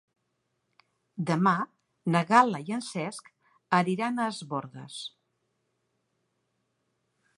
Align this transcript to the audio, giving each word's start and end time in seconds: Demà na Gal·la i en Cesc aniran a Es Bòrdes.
Demà 1.29 1.53
na 2.15 2.23
Gal·la 2.31 2.61
i 2.69 2.73
en 2.77 2.81
Cesc 2.87 3.29
aniran 3.81 4.17
a 4.17 4.27
Es 4.33 4.41
Bòrdes. 4.55 4.97